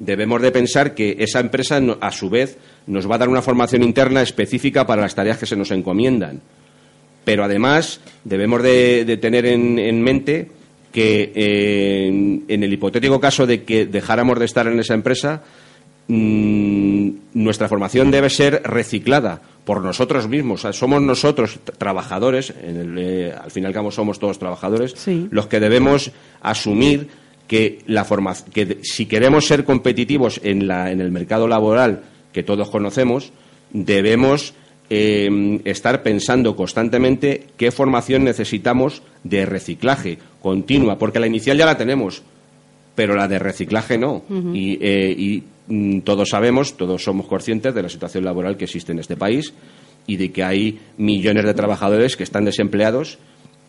[0.00, 2.58] debemos de pensar que esa empresa, a su vez,
[2.88, 6.40] nos va a dar una formación interna específica para las tareas que se nos encomiendan.
[7.24, 10.50] Pero además debemos de, de tener en, en mente
[10.90, 15.42] que eh, en, en el hipotético caso de que dejáramos de estar en esa empresa,
[16.08, 20.60] mm, nuestra formación debe ser reciclada por nosotros mismos.
[20.60, 24.38] O sea, somos nosotros, trabajadores, en el, eh, al fin y al cabo somos todos
[24.38, 25.28] trabajadores, Sí.
[25.30, 26.10] los que debemos
[26.40, 27.08] asumir
[27.50, 32.44] que, la forma, que si queremos ser competitivos en, la, en el mercado laboral que
[32.44, 33.32] todos conocemos,
[33.72, 34.54] debemos
[34.88, 41.76] eh, estar pensando constantemente qué formación necesitamos de reciclaje continua, porque la inicial ya la
[41.76, 42.22] tenemos,
[42.94, 44.22] pero la de reciclaje no.
[44.54, 48.92] Y, eh, y, mm, todos sabemos, todos somos conscientes de la situación laboral que existe
[48.92, 49.52] en este país
[50.06, 53.18] y de que hay millones de trabajadores que están desempleados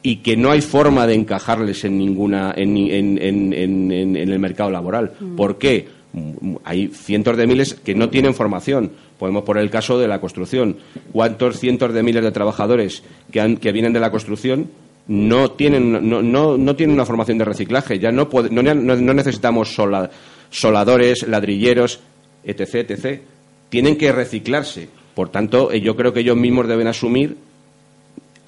[0.04, 4.30] y que no hay forma de encajarles en ninguna en, en- en- en- en- en
[4.32, 5.12] el mercado laboral.
[5.38, 5.88] ¿Por qué?
[6.14, 8.92] Mm, Hay cientos de miles que no tienen formación.
[9.20, 10.78] Podemos poner el caso de la construcción.
[11.12, 14.68] ¿Cuántos cientos de miles de trabajadores que, han- que vienen de la construcción
[15.08, 18.00] no tienen, no, no, no tienen una formación de reciclaje?
[18.00, 20.10] Ya no, no, no- no necesitamos sola-
[20.50, 22.00] soladores, ladrilleros,
[22.44, 23.22] etc, etc.
[23.70, 24.90] Tienen que reciclarse.
[25.16, 27.38] Por tanto, eh, yo creo que ellos mismos deben asumir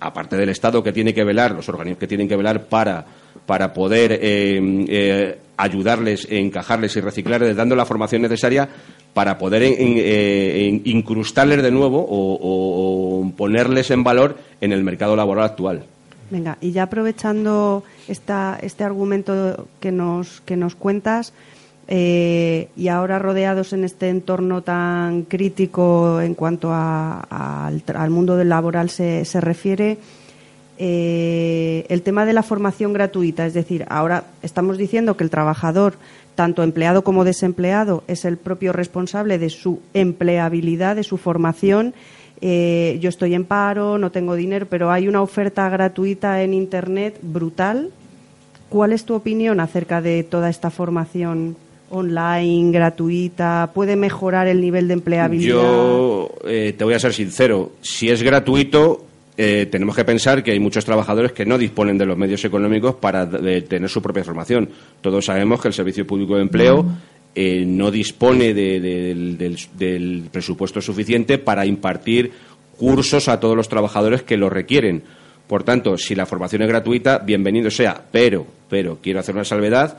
[0.08, 3.06] aparte del Estado que tiene que velar, los organismos que tienen que velar para,
[3.46, 8.68] para poder eh, eh, ayudarles, encajarles y reciclarles, dando la formación necesaria
[9.13, 15.46] para poder eh, incrustarles de nuevo o- o ponerles en valor en el mercado laboral
[15.46, 15.84] actual.
[16.32, 21.32] Venga, y ya aprovechando esta, este argumento que nos, que nos cuentas,
[21.88, 28.89] eh, y ahora rodeados en este entorno tan crítico en cuanto al, mundo del laboral
[28.89, 29.98] se, se refiere,
[30.78, 35.96] eh, el tema de la formación gratuita, es decir, ahora estamos diciendo que el trabajador,
[36.36, 41.93] tanto empleado como desempleado, es el propio responsable de su empleabilidad, de su formación.
[42.41, 47.19] Eh, yo estoy en paro, no tengo dinero, pero hay una oferta gratuita en Internet
[47.22, 47.91] brutal.
[48.69, 51.56] ¿Cuál es tu opinión acerca de toda esta formación
[51.93, 53.71] online, gratuita?
[53.73, 55.56] ¿Puede mejorar el nivel de empleabilidad?
[55.56, 59.06] Yo eh, te voy a ser sincero, si es gratuito,
[59.38, 62.95] eh, tenemos que pensar que hay muchos trabajadores que no disponen de los medios económicos
[62.95, 64.69] para de- tener su propia formación.
[65.01, 66.86] Todos sabemos que el Servicio Público de Empleo
[67.36, 72.32] eh, no dispone de- de- del, del- del presupuesto suficiente para impartir
[72.77, 75.03] cursos a todos los trabajadores que lo requieren.
[75.47, 78.01] Por tanto, si la formación es gratuita, bienvenido sea.
[78.12, 79.97] Pero, pero quiero hacer una salvedad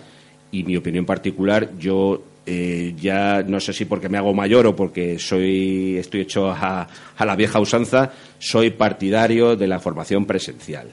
[0.55, 4.77] y mi opinión particular, yo eh, ya no sé si porque me hago mayor o
[4.77, 6.87] porque soy estoy hecho a,
[7.17, 10.89] a la vieja usanza, soy partidario de la formación presencial.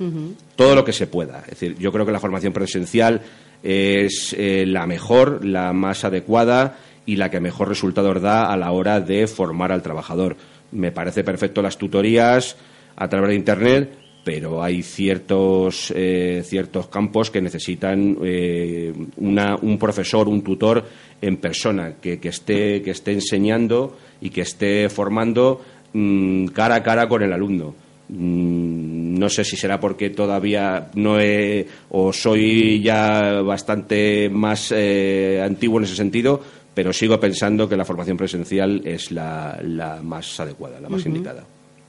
[0.56, 1.42] Todo lo que se pueda.
[1.42, 3.22] Es decir, yo creo que la formación presencial
[3.62, 8.72] es eh, la mejor, la más adecuada y la que mejor resultados da a la
[8.72, 10.38] hora de formar al trabajador.
[10.72, 12.56] Me parece perfecto las tutorías
[12.96, 19.78] a través de Internet, pero hay ciertos, eh, ciertos campos que necesitan eh, una- un
[19.80, 20.86] profesor, un tutor
[21.22, 25.62] en persona, que, que esté, que esté enseñando y que esté formando
[25.94, 27.74] mm, cara a cara con el alumno.
[28.10, 35.40] Mm, No sé si será porque todavía no he o soy ya bastante más eh,
[35.44, 36.42] antiguo en ese sentido,
[36.74, 41.10] pero sigo pensando que la formación presencial es la, la más adecuada, la más Ujú.
[41.10, 41.44] indicada.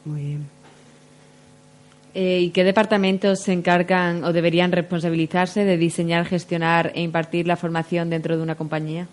[0.04, 0.61] Muy bien.
[2.14, 7.56] Eh, ¿Y qué departamentos se encargan o deberían responsabilizarse de diseñar, gestionar e impartir la
[7.56, 9.06] formación dentro de una compañía?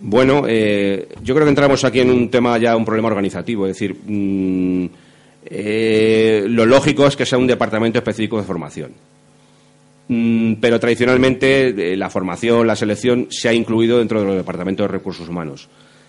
[0.00, 3.66] Bueno, eh, yo creo que entramos aquí en un tema ya, un problema organizativo.
[3.66, 4.86] Es decir, mm,
[5.44, 8.92] eh, lo lógico es que sea un departamento específico de formación.
[10.08, 14.92] Mm, pero tradicionalmente la formación, la selección se ha incluido dentro de los departamentos de
[14.92, 15.68] recursos humanos.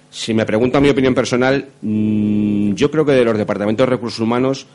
[0.09, 4.19] Si me preguntan mi opinión personal, mm, yo creo que de los departamentos de recursos
[4.21, 4.67] humanos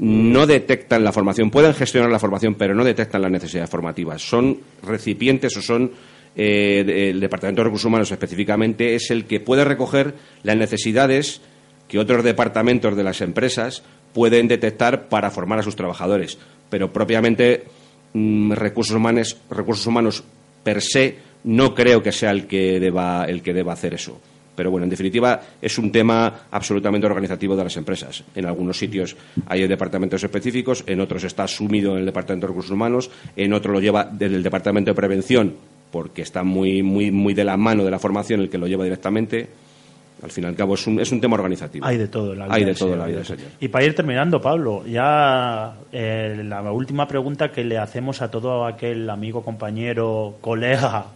[0.00, 4.22] no detectan la formación, pueden gestionar la formación, pero no detectan las necesidades formativas.
[4.22, 5.90] Son recipientes o son
[6.34, 11.42] eh, el Departamento de Recursos Humanos específicamente es el que puede recoger las necesidades
[11.86, 13.82] que otros departamentos de las empresas
[14.14, 16.38] pueden detectar para formar a sus trabajadores,
[16.70, 17.64] pero propiamente
[18.14, 20.24] mm, recursos humanos, recursos humanos
[20.64, 24.18] per se no creo que sea el que deba el que deba hacer eso.
[24.54, 28.24] Pero bueno, en definitiva, es un tema absolutamente organizativo de las empresas.
[28.34, 32.72] En algunos sitios hay departamentos específicos, en otros está asumido en el Departamento de Recursos
[32.72, 35.54] Humanos, en otro lo lleva desde el Departamento de Prevención,
[35.90, 38.84] porque está muy, muy, muy de la mano de la formación el que lo lleva
[38.84, 39.48] directamente.
[40.22, 41.86] Al fin y al cabo, es un, es un tema organizativo.
[41.86, 42.54] Hay de todo en la vida.
[42.54, 43.46] Hay de todo en la vida, señor.
[43.58, 48.66] Y para ir terminando, Pablo, ya eh, la última pregunta que le hacemos a todo
[48.66, 51.06] aquel amigo, compañero, colega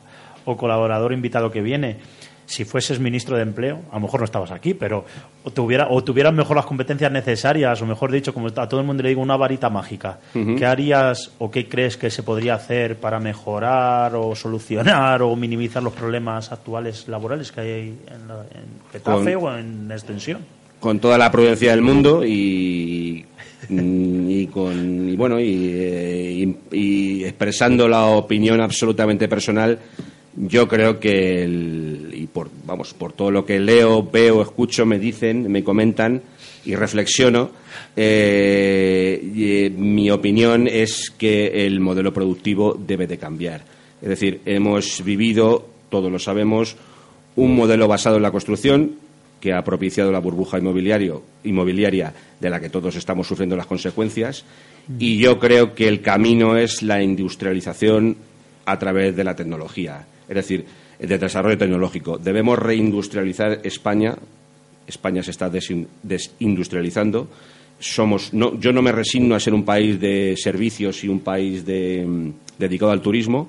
[0.47, 1.99] o colaborador invitado que viene.
[2.47, 5.05] Si fueses ministro de Empleo, a lo mejor no estabas aquí, pero
[5.45, 8.87] o, tuviera, o tuvieras mejor las competencias necesarias, o mejor dicho, como a todo el
[8.87, 10.19] mundo le digo, una varita mágica.
[10.33, 15.83] ¿Qué harías o qué crees que se podría hacer para mejorar o solucionar o minimizar
[15.83, 20.41] los problemas actuales laborales que hay en, la- en Getafe Con- o en extensión?
[20.81, 23.25] con toda la prudencia del mundo y,
[23.71, 29.79] y con y bueno y, eh, y- y expresando la opinión absolutamente personal
[30.37, 35.63] yo creo que por vamos por todo lo que leo veo escucho me dicen me
[35.63, 36.23] comentan
[36.65, 37.51] y reflexiono
[37.95, 43.65] eh, eh, mi opinión es que el modelo productivo debe de cambiar
[44.03, 46.77] es decir hemos vivido todos lo sabemos
[47.37, 49.05] un modelo basado en la construcción
[49.45, 54.43] que ha propiciado la burbuja inmobiliaria de la que todos estamos sufriendo las consecuencias.
[54.99, 58.17] Y yo creo que el camino es la industrialización
[58.65, 60.65] a través de la tecnología, es decir,
[60.99, 62.19] de desarrollo tecnológico.
[62.19, 64.17] Debemos reindustrializar España.
[64.87, 67.29] España se está desin- desindustrializando.
[67.79, 71.65] Somos, no, yo no me resigno a ser un país de servicios y un país
[71.67, 73.49] mm, dedicado al turismo.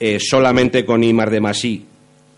[0.00, 1.84] Eh, solamente con I más de más I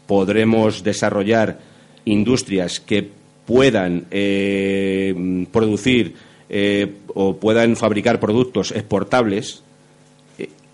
[0.06, 1.58] podremos desarrollar
[2.04, 3.08] industrias que
[3.46, 6.14] puedan eh, producir
[6.50, 9.62] eh, o puedan fabricar productos exportables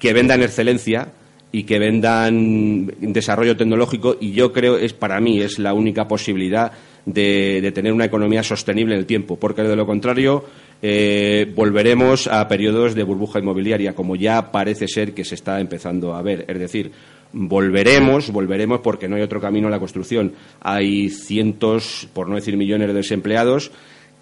[0.01, 1.13] que vendan excelencia
[1.53, 6.73] y que vendan desarrollo tecnológico y yo creo es para mí es la única posibilidad
[7.07, 10.45] de, de tener una economía sostenible en el tiempo porque de lo contrario
[10.83, 16.15] eh, volveremos a periodos de burbuja inmobiliaria como ya parece ser que se está empezando
[16.15, 16.93] a ver es decir
[17.33, 20.33] Volveremos, volveremos porque no hay otro camino en la construcción.
[20.61, 23.71] Hay cientos, por no decir millones de desempleados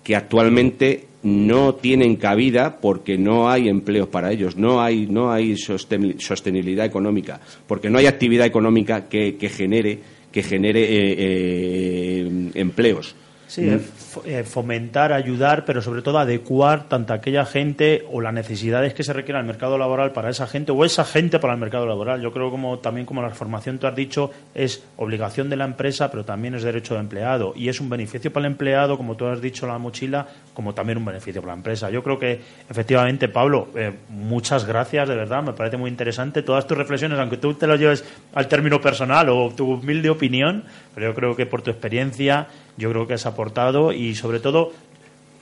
[0.09, 5.53] que actualmente no tienen cabida porque no hay empleos para ellos, no hay, no hay
[5.53, 9.99] sosten- sostenibilidad económica, porque no hay actividad económica que, que genere,
[10.33, 13.15] que genere eh, eh, empleos.
[13.49, 18.21] Sí, eh, fo- eh, fomentar, ayudar, pero sobre todo adecuar tanto a aquella gente o
[18.21, 21.55] las necesidades que se requieran al mercado laboral para esa gente o esa gente para
[21.55, 22.21] el mercado laboral.
[22.21, 26.11] Yo creo como también como la formación tú has dicho es obligación de la empresa,
[26.11, 29.27] pero también es derecho del empleado y es un beneficio para el empleado, como tú
[29.27, 31.89] has dicho la mochila, como también un beneficio para la empresa.
[31.89, 32.39] Yo creo que
[32.69, 37.39] efectivamente Pablo, eh, muchas gracias de verdad, me parece muy interesante todas tus reflexiones, aunque
[37.39, 41.47] tú te las lleves al término personal o tu humilde opinión, pero yo creo que
[41.47, 42.47] por tu experiencia
[42.79, 44.73] yo creo que has aportado y sobre todo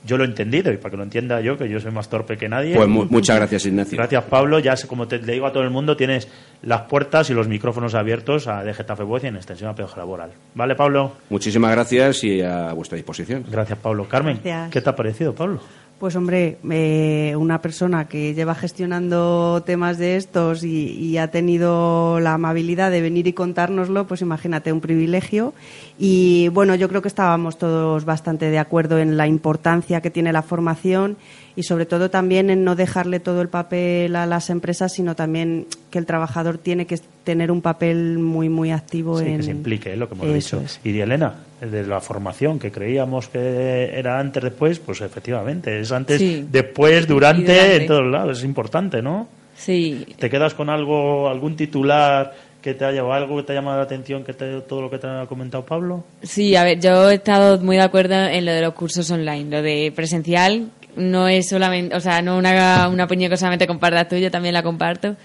[0.05, 2.37] yo lo he entendido y para que lo entienda yo, que yo soy más torpe
[2.37, 2.75] que nadie.
[2.75, 3.97] Pues mu- muchas gracias, Ignacio.
[3.97, 4.59] Gracias, Pablo.
[4.59, 6.27] Ya sé, como te le digo a todo el mundo, tienes
[6.61, 9.97] las puertas y los micrófonos abiertos a de Getafe Voz y en extensión a Pedoja
[9.97, 10.31] Laboral.
[10.55, 11.13] ¿Vale, Pablo?
[11.29, 13.43] Muchísimas gracias y a vuestra disposición.
[13.51, 14.07] Gracias, Pablo.
[14.07, 14.71] Carmen, Gracias.
[14.71, 15.59] ¿qué te ha parecido, Pablo?
[15.99, 22.19] Pues hombre, eh, una persona que lleva gestionando temas de estos y, y ha tenido
[22.19, 25.55] la amabilidad de venir y contárnoslo, pues imagínate, un privilegio.
[25.97, 30.31] Y bueno, yo creo que estábamos todos bastante de acuerdo en la importancia que tiene
[30.31, 31.17] la formación
[31.57, 35.65] y sobre todo también en no dejarle todo el papel a las empresas, sino también
[35.91, 39.37] que el trabajador tiene que tener un papel muy, muy activo Sí, en...
[39.37, 40.65] que se implique, es lo que hemos Eso dicho.
[40.65, 40.79] es.
[40.85, 46.19] Y Elena, de la formación que creíamos que era antes, después, pues efectivamente, es antes,
[46.19, 46.45] Sí.
[46.49, 47.75] después, durante, durante.
[47.77, 48.37] en todos lados.
[48.37, 49.27] Es importante, ¿no?
[49.55, 52.31] Sí, ¿Te quedas con algo, algún titular
[52.61, 54.99] que te haya algo que te ha llamado la atención, que te- todo lo que
[54.99, 56.03] te ha comentado Pablo?
[56.21, 59.49] Sí, a ver, yo he estado muy de acuerdo en lo de los cursos online.
[59.49, 64.09] Lo de presencial no es solamente, o sea, no una, una opinión que solamente compartas
[64.09, 65.15] tú, yo también la comparto.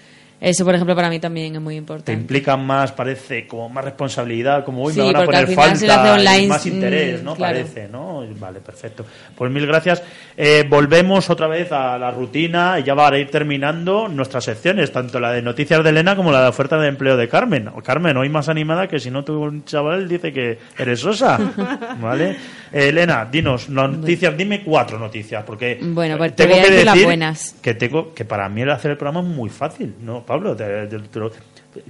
[0.43, 2.11] Eso, por ejemplo, para mí también es muy Te importante.
[2.11, 6.47] implican más, parece, como más responsabilidad, como, uy, Sí, me van a poner falta, online,
[6.47, 7.33] más mm, interés, ¿no?
[7.33, 7.59] claro.
[7.59, 8.25] Parece, ¿no?
[8.39, 9.05] Vale, perfecto.
[9.37, 10.03] Pues mil gracias.
[10.35, 14.91] Eh, volvemos otra vez a la rutina y ya va a ir terminando nuestras secciones,
[14.91, 17.69] tanto la de noticias de Elena como la de oferta de empleo de Carmen.
[17.81, 21.39] Carmen, hoy más animada que si no tu un chaval dice que eres sosa,
[22.01, 22.35] ¿vale?
[22.73, 26.85] Elena, dinos noticias, dime cuatro noticias, porque Bueno, pues eh, te voy a que decir
[26.85, 27.55] las buenas.
[27.61, 30.55] que tengo que para mí el hacer el programa es muy fácil, ¿no, Pablo?
[30.55, 30.99] Te- te-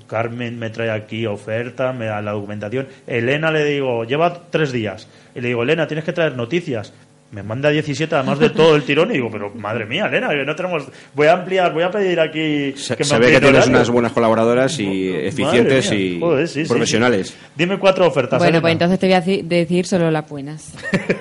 [0.08, 2.88] Carmen me trae aquí oferta, me da la documentación.
[3.08, 5.08] Elena le digo, lleva tres días.
[5.36, 6.94] Y le digo, Elena, tienes que traer noticias.
[7.34, 10.46] Me manda 17 además de todo el tirón y digo, pero madre mía, Elena, que
[10.46, 10.88] no tenemos...
[11.16, 12.74] Voy a ampliar, voy a pedir aquí...
[12.78, 13.76] Se, que me se ve que tienes horario.
[13.76, 16.00] unas buenas colaboradoras y eficientes mía.
[16.00, 17.30] y Joder, sí, sí, profesionales.
[17.30, 17.36] sí.
[17.56, 18.62] Dime cuatro ofertas, Bueno, Elena.
[18.62, 20.74] pues entonces te voy a ci- decir solo las buenas.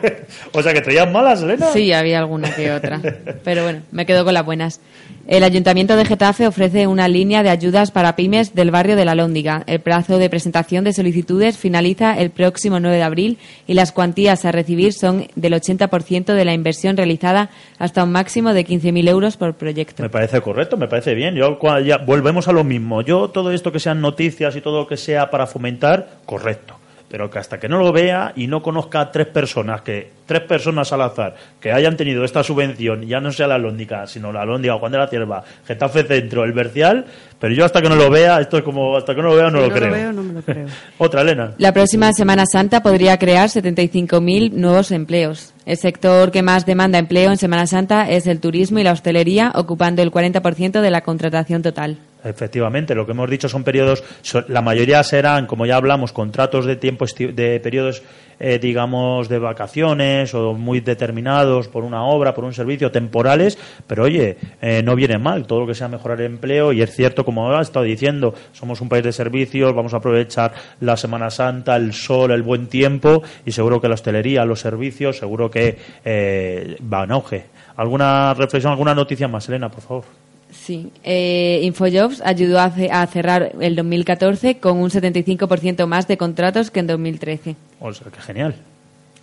[0.53, 1.67] o sea, que traías malas, Elena.
[1.73, 3.01] Sí, había alguna que otra.
[3.45, 4.81] Pero bueno, me quedo con las buenas.
[5.29, 9.15] El Ayuntamiento de Getafe ofrece una línea de ayudas para pymes del barrio de la
[9.15, 9.63] Lóndiga.
[9.69, 14.45] El plazo de presentación de solicitudes finaliza el próximo 9 de abril y las cuantías
[14.45, 19.37] a recibir son del 80% de la inversión realizada hasta un máximo de 15.000 euros
[19.37, 20.03] por proyecto.
[20.03, 21.37] Me parece correcto, me parece bien.
[21.37, 23.03] Yo ya volvemos a lo mismo.
[23.03, 26.82] Yo todo esto que sean noticias y todo lo que sea para fomentar, correcto.
[27.13, 30.41] Pero que hasta que no lo vea y no conozca a tres personas, que tres
[30.41, 34.47] personas al azar, que hayan tenido esta subvención, ya no sea la Lóndiga, sino la
[34.47, 37.05] Lóndiga, Juan de la Cierva, Getafe Centro, el Bercial,
[37.43, 39.51] pero yo hasta que no lo vea, esto es como, hasta que no lo vea
[39.51, 39.89] no Si lo no creo.
[39.89, 40.67] lo veo, no me lo creo.
[40.99, 41.55] Otra, Elena.
[41.59, 45.53] La próxima Semana Santa podría crear 75.000 nuevos empleos.
[45.67, 49.51] El sector que más demanda empleo en Semana Santa es el turismo y la hostelería,
[49.57, 51.99] ocupando el 40% de la contratación total.
[52.23, 54.05] Efectivamente, lo que hemos dicho son periodos,
[54.47, 58.05] la mayoría serán, como ya hablamos, contratos de tiempo de periodos,
[58.45, 64.03] eh, digamos, de vacaciones o muy determinados por una obra, por un servicio, temporales, pero
[64.03, 67.25] oye, eh, no viene mal todo lo que sea mejorar el empleo y es cierto,
[67.25, 71.77] como ha estado diciendo, somos un país de servicios, vamos a aprovechar la Semana Santa,
[71.77, 76.77] el sol, el buen tiempo y seguro que la hostelería, los servicios, seguro que eh,
[76.93, 77.47] va en auge.
[77.77, 80.22] ¿Alguna reflexión, alguna noticia más, Elena, por favor?
[80.65, 80.91] Sí.
[81.03, 86.71] Eh, Infojobs ayudó a, ce- a cerrar el 2014 con un 75% más de contratos
[86.71, 87.57] que en 2013.
[87.81, 88.55] O sea, que genial.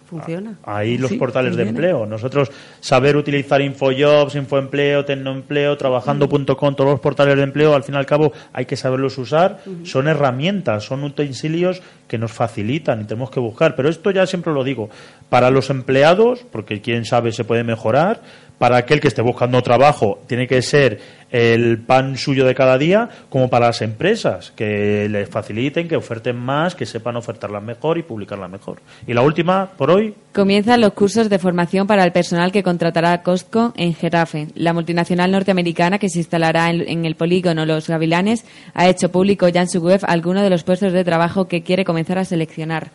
[0.09, 0.55] Funciona.
[0.63, 2.07] Ahí los Sí, portales de empleo.
[2.07, 7.99] Nosotros saber utilizar Infojobs, Infoempleo, Tecnoempleo, Trabajando.com, todos los portales de empleo, al fin y
[7.99, 9.59] al cabo hay que saberlos usar.
[9.83, 13.75] Son herramientas, son utensilios que nos facilitan y tenemos que buscar.
[13.75, 14.89] Pero esto ya siempre lo digo.
[15.29, 18.21] Para los empleados, porque quién sabe se puede mejorar,
[18.57, 20.99] para aquel que esté buscando trabajo, tiene que ser
[21.31, 26.35] el pan suyo de cada día, como para las empresas, que les faciliten, que oferten
[26.35, 28.81] más, que sepan ofertarlas mejor y publicarlas mejor.
[29.07, 33.23] Y la última, por hoy, Comienzan los cursos de formación para el personal que contratará
[33.23, 34.49] Costco en Getafe.
[34.53, 39.49] La multinacional norteamericana que se instalará en, en el polígono Los Gavilanes ha hecho público
[39.49, 42.91] ya en su web algunos de los puestos de trabajo que quiere comenzar a seleccionar.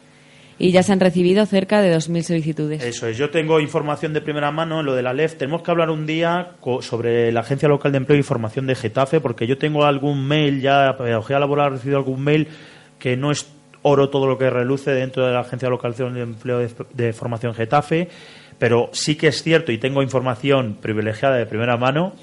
[0.59, 2.85] Y ya se han recibido cerca de 2.000 solicitudes.
[2.85, 5.37] Eso es, yo tengo información de primera mano en lo de la LEF.
[5.37, 9.21] Tenemos que hablar un día sobre la Agencia Local de Empleo y Formación de Getafe,
[9.21, 12.49] porque yo tengo algún mail, ya Pedagogía Laboral ha recibido algún mail
[12.99, 13.49] que no es
[13.83, 18.09] oro todo lo que reluce dentro de la Agencia Local de Empleo de Formación Getafe,
[18.59, 22.15] pero sí que es cierto y tengo información privilegiada de primera mano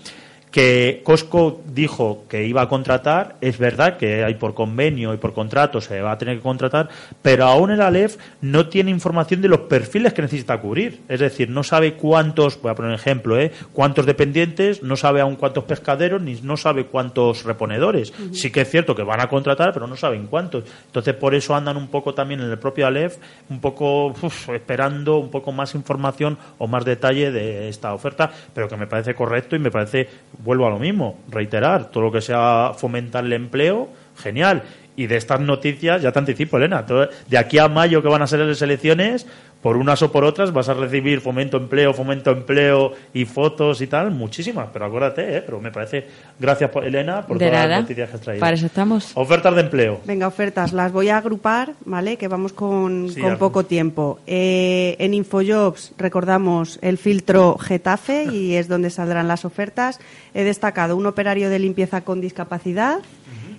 [0.52, 5.34] que Costco dijo que iba a contratar, es verdad que hay por convenio y por
[5.34, 6.90] contrato se va a tener que contratar,
[7.22, 11.02] pero aún el Alef no tiene información de los perfiles que necesita cubrir.
[11.08, 13.52] Es decir, no sabe cuántos, voy a poner un ejemplo, ¿eh?
[13.72, 18.14] cuántos dependientes, no sabe aún cuántos pescaderos, ni no sabe cuántos reponedores.
[18.34, 20.66] Sí que es cierto que van a contratar, pero no saben cuántos.
[20.86, 23.18] Entonces, por eso andan un poco también en el propio Alef,
[23.50, 28.68] un poco uf, esperando un poco más información o más detalle de esta oferta, pero
[28.68, 30.10] que me parece correcto y me parece,
[30.44, 34.64] vuelvo a lo mismo, reiterar, todo lo que sea fomentar el empleo, genial.
[34.96, 36.86] Y de estas noticias, ya te anticipo, Elena,
[37.28, 39.26] de aquí a mayo que van a ser las elecciones,
[39.62, 43.88] por unas o por otras vas a recibir fomento empleo, fomento empleo y fotos y
[43.88, 45.42] tal, muchísimas, pero acuérdate, ¿eh?
[45.42, 46.08] pero me parece,
[46.40, 47.68] gracias por- Elena por De todas nada.
[47.76, 48.40] las noticias que has traído.
[48.40, 49.12] Para eso estamos.
[49.16, 50.02] Ofertas de empleo.
[50.06, 52.18] Venga, ofertas, las voy a agrupar, ¿vale?
[52.18, 54.20] Que vamos con, Sí, con haz- poco tiempo.
[54.28, 60.00] Eh, en Infojobs recordamos el filtro Getafe y es donde saldrán las ofertas.
[60.34, 63.00] He destacado un operario de limpieza con discapacidad,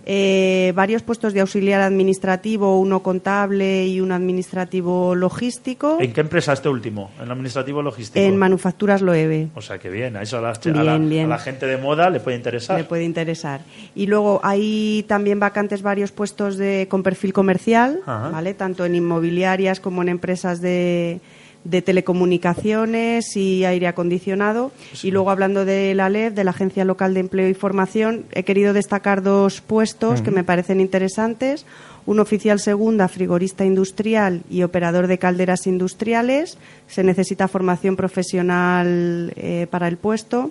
[0.05, 5.99] eh, varios puestos de auxiliar administrativo, uno contable y un administrativo logístico.
[6.01, 7.11] ¿En qué empresa este último?
[7.19, 8.19] ¿En el administrativo logístico?
[8.25, 9.49] En Manufacturas Loewe.
[9.55, 11.27] O sea, que bien, a eso a la, a Bien, la- bien.
[11.27, 12.77] a la gente de moda le puede interesar.
[12.79, 13.61] Le puede interesar.
[13.95, 18.31] Y luego hay también vacantes varios puestos de, con perfil comercial, Ajá.
[18.31, 18.55] ¿vale?
[18.55, 21.21] Tanto en inmobiliarias como en empresas de,
[21.65, 24.73] de telecomunicaciones y aire acondicionado.
[25.03, 28.43] Y luego hablando de la LEF, de la Agencia Local de Empleo y Formación, he
[28.43, 31.67] querido destacar dos puestos que me parecen interesantes.
[32.05, 36.59] Un oficial segunda, frigorista industrial y operador de calderas industriales.
[36.89, 40.51] Se necesita formación profesional eh, para el puesto.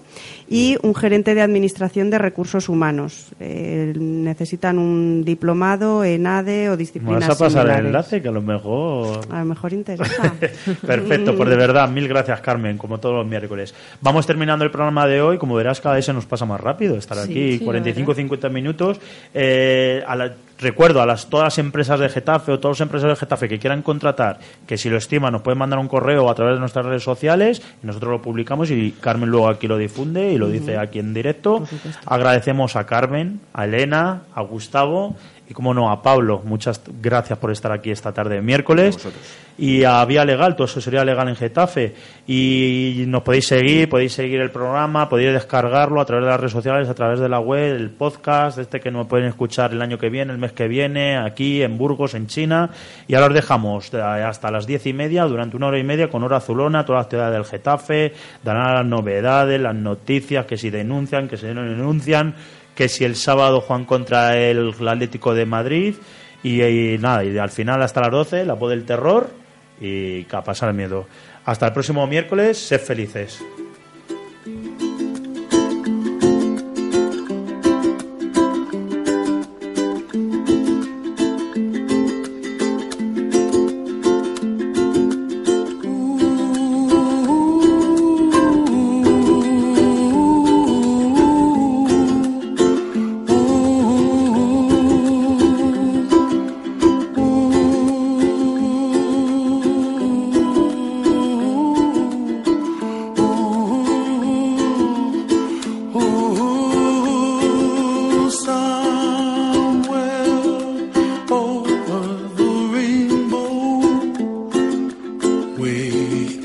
[0.50, 3.28] Y un gerente de administración de recursos humanos.
[3.40, 7.86] Eh, necesitan un diplomado en ADE o ¿Me disciplinas vas a pasar el similares.
[7.86, 8.22] enlace?
[8.22, 9.20] Que a lo mejor...
[9.30, 10.34] A lo mejor interesa.
[10.86, 13.74] Perfecto, pues de verdad, mil gracias Carmen, como todos los miércoles.
[14.02, 16.96] Vamos terminando el programa de hoy, como verás cada vez se nos pasa más rápido
[16.98, 19.00] estar Sí, aquí, sí, 45-50 minutos.
[19.34, 23.18] Eh, a la- recuerdo a las, todas las empresas de Getafe o todos los empresarios
[23.18, 26.36] de Getafe que quieran contratar, que si lo estiman nos pueden mandar un correo a
[26.36, 30.32] través de nuestras redes sociales y nosotros lo publicamos y Carmen luego aquí lo difunde
[30.32, 31.64] y lo dice aquí en directo.
[32.06, 35.16] Agradecemos a Carmen, a Elena, a Gustavo
[35.52, 36.42] y como no a Pablo.
[36.46, 38.98] Muchas gracias por estar aquí esta tarde de miércoles.
[39.58, 41.94] Y a Vía Legal, todo eso sería legal en Getafe.
[42.26, 46.54] Y nos podéis seguir, podéis seguir el programa, podéis descargarlo a través de las redes
[46.54, 49.98] sociales, a través de la web, el podcast, este que nos pueden escuchar el año
[49.98, 52.70] que viene, el mes que viene, aquí en Burgos, en China.
[53.10, 56.10] Y ahora os dejamos de- hasta las diez y media, durante una hora y media,
[56.10, 60.70] con hora azulona, toda la ciudad del Getafe, darán las novedades, las noticias, que si
[60.70, 62.36] denuncian, que si no denuncian,
[62.76, 65.96] que si el sábado juegan contra el Atlético de Madrid.
[66.44, 69.30] Y, nada, y al final hasta las 12, la voz del terror
[69.80, 71.08] y a pasar el miedo.
[71.46, 73.44] Hasta el próximo miércoles, sed felices.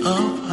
[0.06, 0.45] Up